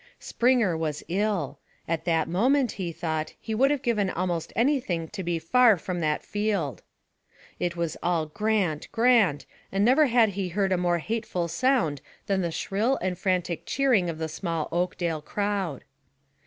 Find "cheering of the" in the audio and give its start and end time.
13.67-14.27